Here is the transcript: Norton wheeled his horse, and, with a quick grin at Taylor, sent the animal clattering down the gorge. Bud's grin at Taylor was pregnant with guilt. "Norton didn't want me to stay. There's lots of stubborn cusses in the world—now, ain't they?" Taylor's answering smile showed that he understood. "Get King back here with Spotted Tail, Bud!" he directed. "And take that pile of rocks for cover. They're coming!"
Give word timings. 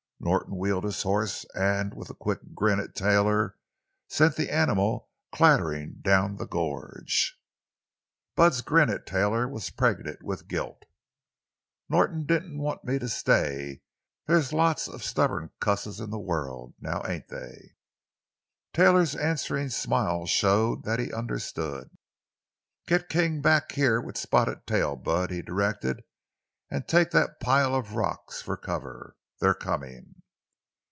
Norton 0.23 0.55
wheeled 0.55 0.83
his 0.83 1.01
horse, 1.01 1.47
and, 1.55 1.95
with 1.95 2.11
a 2.11 2.13
quick 2.13 2.53
grin 2.53 2.79
at 2.79 2.93
Taylor, 2.93 3.57
sent 4.07 4.35
the 4.35 4.51
animal 4.53 5.09
clattering 5.31 5.95
down 5.99 6.35
the 6.35 6.45
gorge. 6.45 7.39
Bud's 8.35 8.61
grin 8.61 8.91
at 8.91 9.07
Taylor 9.07 9.47
was 9.49 9.71
pregnant 9.71 10.21
with 10.21 10.47
guilt. 10.47 10.83
"Norton 11.89 12.27
didn't 12.27 12.59
want 12.59 12.83
me 12.83 12.99
to 12.99 13.09
stay. 13.09 13.81
There's 14.27 14.53
lots 14.53 14.87
of 14.87 15.03
stubborn 15.03 15.49
cusses 15.59 15.99
in 15.99 16.11
the 16.11 16.19
world—now, 16.19 17.01
ain't 17.07 17.29
they?" 17.29 17.71
Taylor's 18.75 19.15
answering 19.15 19.69
smile 19.69 20.27
showed 20.27 20.83
that 20.83 20.99
he 20.99 21.11
understood. 21.11 21.89
"Get 22.85 23.09
King 23.09 23.41
back 23.41 23.71
here 23.71 23.99
with 23.99 24.17
Spotted 24.17 24.67
Tail, 24.67 24.95
Bud!" 24.97 25.31
he 25.31 25.41
directed. 25.41 26.03
"And 26.69 26.87
take 26.87 27.09
that 27.09 27.39
pile 27.39 27.73
of 27.73 27.95
rocks 27.95 28.39
for 28.39 28.55
cover. 28.55 29.15
They're 29.39 29.55
coming!" 29.55 30.17